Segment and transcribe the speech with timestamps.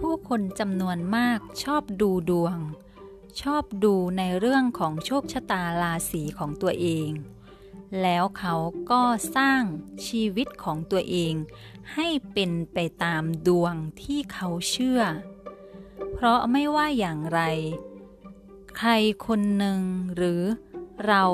[0.00, 2.58] ผู้คนจำนวนมากชอบดูดวง
[3.42, 7.10] ชอบดูในเรื่องของโชคชะตาราศีของตัวเอง
[8.02, 8.54] แล้วเขา
[8.90, 9.02] ก็
[9.36, 9.62] สร้าง
[10.06, 11.34] ชีวิตของตัวเอง
[11.94, 15.02] ให้เป็นไปตามดวงที่เขาเชื่อ
[16.12, 17.40] เพราะไม่ว่าอย่างไร
[18.76, 18.90] ใคร
[19.26, 19.80] คนหนึ่ง
[20.16, 20.42] หรือ
[21.06, 21.24] เรา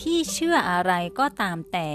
[0.00, 1.88] ที่เชื่ออะไรก็ตามแต่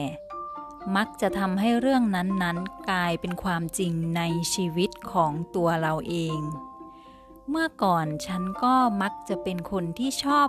[0.95, 4.21] มักจะทำให้เรื่องนั้นๆ กลายเป็นความจริงใน
[4.53, 6.39] ชีวิตของตัวเราเอง
[7.49, 10.47] เมื่อก่อนฉันก็มักจะเป็นคนที่ชอบ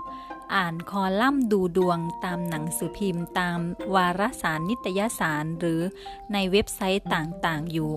[0.54, 3.58] อ่านคอลัมน์ดูดวงตามหนังสือพิมพ์ ตาม
[3.94, 5.80] วารสารนิตยสารหรือ
[6.32, 7.92] ในเว็บไซต์ต่างๆ อยู่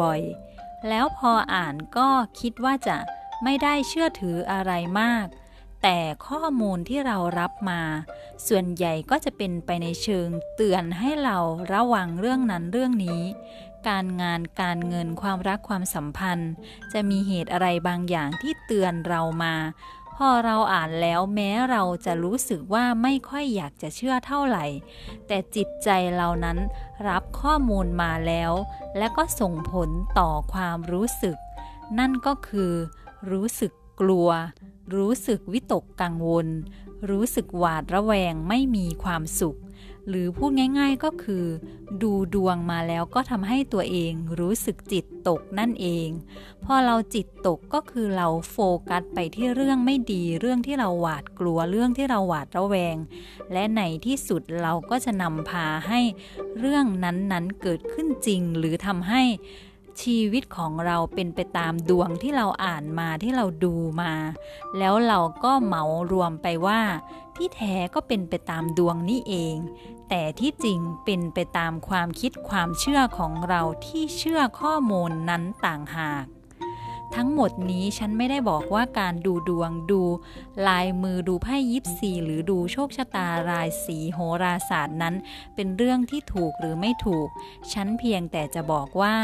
[0.00, 2.08] บ่อยๆ แล้วพออ่านก็
[2.40, 2.96] คิดว่าจะ
[3.42, 5.26] ไม่ได้เชื่อถืออะไรมาก
[5.86, 7.80] แต่ข้อมูลที่เรารับมา
[8.48, 11.38] ส่วนใหญ่ก็จะเป็นไปในเชิงเตือนให้เรา
[11.72, 13.22] ระวังเรื่องนั้นเรื่องนี้
[13.88, 16.50] การงานการเงินความรักความสัมพันธ์
[16.92, 19.54] จะมีเหตุอะไรบางอย่างที่เตือนเรามา
[20.16, 24.66] พอเราอ่านแล้วแม้เราจะรู้สึกว่าไม่ค่อยอยากจะเชื่อเท่าไหร่
[25.26, 26.58] แต่จิตใจเรานั้น
[27.08, 28.52] รับข้อมูลมาแล้ว
[28.98, 31.36] และก็ส่งผลต่อความรู้สึก
[31.98, 32.72] นั่นก็คือ
[33.30, 34.30] รู้สึกกลัว
[34.94, 36.48] รู้สึกวิตกกังวล
[37.10, 39.58] รู้สึกหวาดระแวงไม่มีความสุข
[40.08, 41.44] หรือพูดง่ายๆก็คือ
[42.02, 46.08] ดูดวงมาแล้วก็ทำให้ตัวเองรู้สึกจิตตกนั่นเอง
[46.64, 48.56] พอเราจิตตกก็คือเราโฟ
[48.88, 52.96] กัสไปที่เรื่องไม่ดี เรื่องที่เราหวาดกลัวเรื่องที่เราหวาดระแวง
[53.52, 56.00] และในที่สุดเราก็จะนำพาให้
[56.58, 59.22] เรื่องนั้นๆเกิดขึ้นจริงหรือทำให้
[60.02, 64.12] ชีวิตของเราเป็นไปตามดวงที่เราอ่านมาที่เราดูมา
[64.78, 66.80] แล้วเราก็เหมารวมไปว่า
[67.36, 69.56] ที่แท้ก็เป็นไปตามดวงนี่เอง
[70.08, 76.24] แต่ที่จริงเป็นไปตามความคิดความเชื่อของเราที่เชื่อข้อมูลนั้นต่างหาก
[77.18, 80.02] ทั้งหมดนี้ฉันไม่ได้บอกว่าการดูดวงดู
[80.68, 85.14] ลายมือดูไพ่ยิปซีหรือดูโชคชะตารายสีโหราศาสตร์นั้น
[85.54, 87.28] เป็นเรื่องที่ถูกหรือไม่ถูก
[87.72, 89.16] ฉันเพียงแต่จะบอกว่า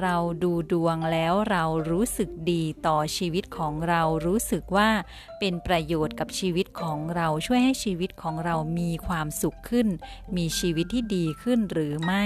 [0.00, 4.90] เราดูดวงแล้วเรารู้สึกดีต่อชีวิตของเรารู้สึกว่า
[5.38, 9.88] เป็นประโยชน์กับชีวิตของเราช่วยให้ชีวิตของเรามีความสุขขึ้น
[10.36, 12.24] มีชีวิตที่ดีขึ้นหรือไม่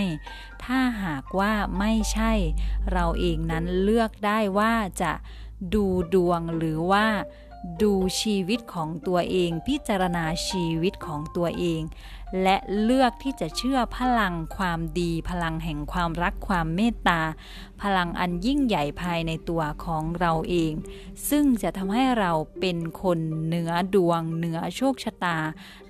[0.65, 2.33] ถ้าหากว่าไม่ใช่
[2.93, 5.13] เราเองนั้นเลือกได้ว่าจะ
[5.75, 7.07] ดูดวงหรือว่า
[7.83, 11.83] ดูชีวิตของตัวเอง พิจารณาชีวิตของตัวเอง
[12.43, 17.23] และเลือกที่จะเชื่อพลังความดี พลังแห่งความรักความเมตตา
[17.83, 20.73] พลังอันยิ่งใหญ่ภายในตัวของเราเอง
[21.29, 25.39] ซึ่งจะทำให้เราเป็นคนเหนือดวง เหนือโชคชะตา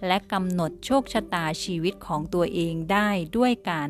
[0.06, 3.88] และกำหนดโชคชะตาชีวิตของตัวเองได้ด้วยการ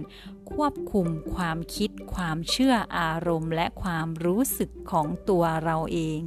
[0.53, 6.23] ควบคุมความคิดความเชื่ออารมณ์ และความรู้สึกของตัวเราเอง